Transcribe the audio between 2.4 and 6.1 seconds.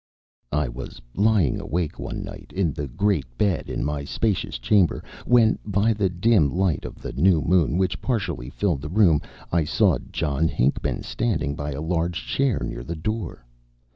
in the great bed in my spacious chamber, when, by the